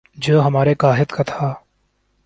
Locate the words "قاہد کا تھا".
0.73-1.53